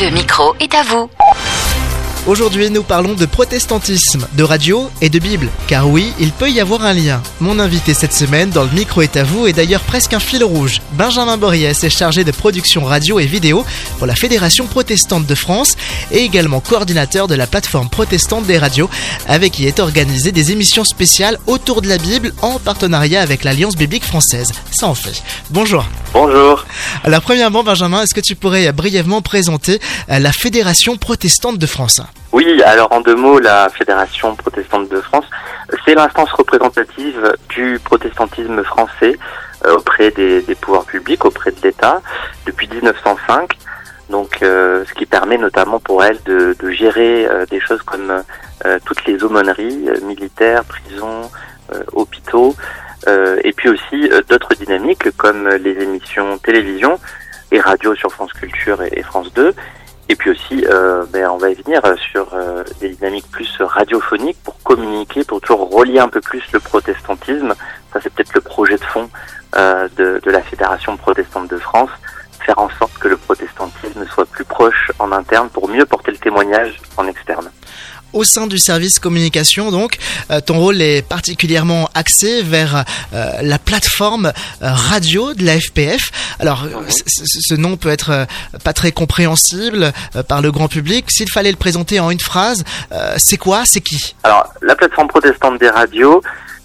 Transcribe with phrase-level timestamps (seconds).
[0.00, 1.08] Le micro est à vous.
[2.26, 5.50] Aujourd'hui, nous parlons de protestantisme, de radio et de Bible.
[5.66, 7.22] Car oui, il peut y avoir un lien.
[7.38, 10.42] Mon invité cette semaine dans le micro est à vous est d'ailleurs presque un fil
[10.42, 10.80] rouge.
[10.92, 13.62] Benjamin Boriès est chargé de production radio et vidéo
[13.98, 15.76] pour la Fédération protestante de France
[16.12, 18.88] et également coordinateur de la plateforme protestante des radios
[19.28, 23.76] avec qui est organisé des émissions spéciales autour de la Bible en partenariat avec l'Alliance
[23.76, 24.50] biblique française.
[24.70, 25.22] Ça en fait.
[25.50, 25.84] Bonjour.
[26.14, 26.64] Bonjour.
[27.02, 32.00] Alors premièrement, Benjamin, est-ce que tu pourrais brièvement présenter euh, la Fédération protestante de France?
[32.32, 35.26] Oui, alors en deux mots, la Fédération protestante de France,
[35.84, 39.16] c'est l'instance représentative du protestantisme français
[39.64, 42.02] euh, auprès des, des pouvoirs publics, auprès de l'État,
[42.44, 43.56] depuis 1905.
[44.10, 48.22] Donc, euh, ce qui permet notamment pour elle de, de gérer euh, des choses comme
[48.64, 51.30] euh, toutes les aumôneries euh, militaires, prisons,
[51.74, 52.54] euh, hôpitaux,
[53.44, 56.98] et puis aussi d'autres dynamiques comme les émissions télévision
[57.52, 59.54] et radio sur France Culture et France 2.
[60.08, 63.56] Et puis aussi, euh, ben, on va y venir euh, sur euh, des dynamiques plus
[63.60, 67.54] radiophoniques pour communiquer, pour toujours relier un peu plus le protestantisme.
[67.92, 69.08] Ça, c'est peut-être le projet de fond
[69.56, 71.90] euh, de, de la Fédération protestante de France,
[72.40, 76.18] faire en sorte que le protestantisme soit plus proche en interne pour mieux porter le
[76.18, 77.50] témoignage en externe.
[78.14, 79.98] Au sein du service communication, donc,
[80.30, 84.26] euh, ton rôle est particulièrement axé vers euh, la plateforme
[84.62, 86.00] euh, radio de la FPF.
[86.38, 86.86] Alors, Mhm.
[86.88, 88.26] ce nom peut être
[88.62, 89.92] pas très compréhensible
[90.28, 91.06] par le grand public.
[91.10, 92.62] S'il fallait le présenter en une phrase,
[93.18, 93.62] c'est quoi?
[93.66, 94.14] C'est qui?
[94.22, 96.22] Alors, la plateforme protestante des radios,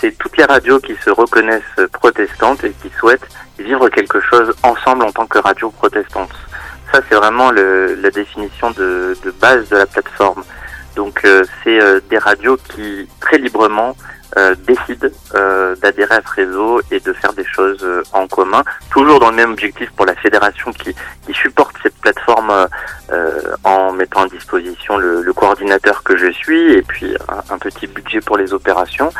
[0.00, 3.26] c'est toutes les radios qui se reconnaissent protestantes et qui souhaitent
[3.58, 6.30] vivre quelque chose ensemble en tant que radio protestante.
[6.92, 10.42] Ça, c'est vraiment le- la définition de, de base de la plateforme.
[10.96, 13.96] Donc, euh, c'est euh, des radios qui, très librement,
[14.36, 18.62] euh, décident euh, d'adhérer à ce réseau et de faire des choses euh, en commun,
[18.90, 20.94] toujours dans le même objectif pour la fédération qui,
[21.26, 22.68] qui supporte cette plateforme
[23.12, 27.16] euh, en mettant à disposition le, le coordinateur que je suis et puis
[27.50, 29.12] un, petit budget pour les opérations,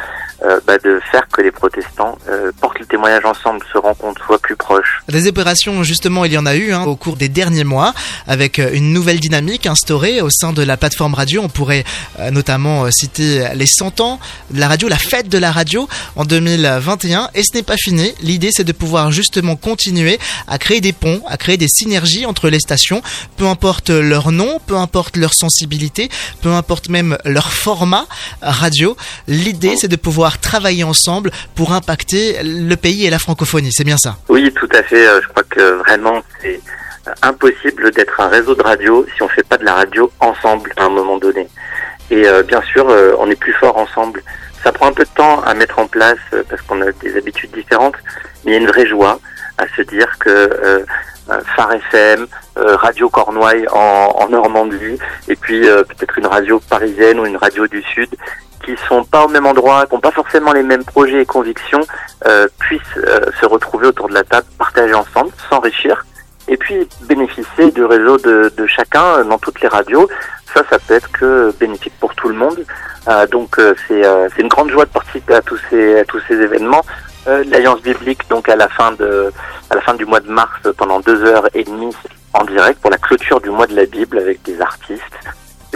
[0.66, 5.02] bah, de faire que les protestants euh, le témoignage ensemble, se rencontrent, soient plus proches.
[5.08, 7.92] Des opérations, justement, il y en a eu hein, au cours des derniers mois,
[8.26, 11.42] avec euh, une nouvelle dynamique instaurée au sein de la plateforme radio.
[11.44, 11.84] On pourrait
[12.18, 14.18] euh, notamment euh, citer les 100 ans
[14.50, 17.30] de la radio, la fête de la radio en 2021.
[17.34, 18.12] Et ce n'est pas fini.
[18.22, 20.18] L'idée, c'est de pouvoir justement continuer
[20.48, 23.02] à créer des ponts, à créer des synergies entre les stations,
[23.36, 26.08] peu importe leur nom, peu importe leur sensibilité,
[26.40, 28.06] peu importe même leur format
[28.40, 28.96] radio.
[29.28, 33.70] L'idée, c'est de pouvoir travailler ensemble pour impacter le pays et la francophonie.
[33.72, 34.16] C'est bien ça.
[34.28, 35.06] Oui, tout à fait.
[35.06, 36.60] Euh, Je crois que vraiment c'est
[37.08, 40.72] euh, impossible d'être un réseau de radio si on fait pas de la radio ensemble
[40.76, 41.48] à un moment donné.
[42.10, 42.86] Et euh, bien sûr,
[43.18, 44.22] on est plus fort ensemble.
[44.64, 47.52] Ça prend un peu de temps à mettre en place parce qu'on a des habitudes
[47.52, 47.94] différentes,
[48.44, 49.18] mais il y a une vraie joie
[49.58, 50.84] à se dire que
[51.56, 52.26] Phare FM,
[52.56, 54.98] Radio Cornouailles en, en Normandie,
[55.28, 58.10] et puis peut-être une radio parisienne ou une radio du Sud,
[58.76, 61.80] qui sont pas au même endroit, qui n'ont pas forcément les mêmes projets et convictions,
[62.26, 66.04] euh, puissent euh, se retrouver autour de la table, partager ensemble, s'enrichir,
[66.48, 70.08] et puis bénéficier du réseau de, chacun dans toutes les radios.
[70.54, 72.64] Ça, ça peut être que bénéfique pour tout le monde.
[73.08, 73.56] Euh, donc
[73.88, 74.02] c'est
[74.38, 76.82] une grande joie de participer à tous ces à tous ces événements.
[77.26, 79.32] L'Alliance biblique, donc à la fin de
[79.70, 81.94] à la fin du mois de mars, pendant deux heures et demie
[82.32, 85.19] en direct pour la clôture du mois de la Bible avec des artistes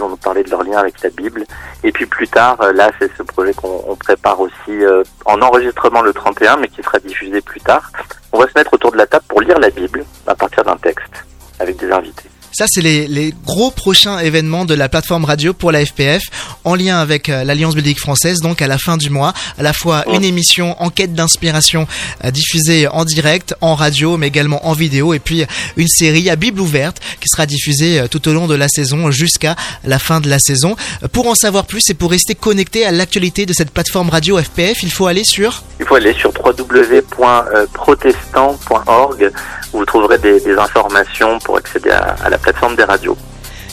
[0.05, 1.45] vont nous parler de leur lien avec la Bible.
[1.83, 5.41] Et puis plus tard, euh, là, c'est ce projet qu'on on prépare aussi euh, en
[5.41, 7.91] enregistrement le 31, mais qui sera diffusé plus tard.
[8.33, 10.77] On va se mettre autour de la table pour lire la Bible à partir d'un
[10.77, 11.25] texte
[11.59, 12.34] avec des invités.
[12.57, 16.23] Ça, c'est les, les gros prochains événements de la plateforme radio pour la FPF,
[16.63, 19.73] en lien avec euh, l'Alliance biblique française, donc à la fin du mois, à la
[19.73, 21.89] fois une émission enquête d'inspiration
[22.25, 25.45] euh, diffusée en direct, en radio, mais également en vidéo, et puis
[25.77, 29.11] une série à Bible ouverte qui sera diffusée euh, tout au long de la saison
[29.11, 30.77] jusqu'à la fin de la saison.
[31.13, 34.85] Pour en savoir plus et pour rester connecté à l'actualité de cette plateforme radio FPF,
[34.85, 35.65] il faut aller sur...
[35.81, 39.33] Il faut aller sur www.protestant.org
[39.73, 43.17] où vous trouverez des, des informations pour accéder à, à la plateforme des radios.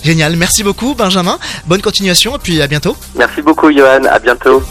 [0.03, 1.37] Génial, merci beaucoup Benjamin,
[1.67, 2.95] bonne continuation et puis à bientôt.
[3.15, 4.63] Merci beaucoup Johan, à bientôt.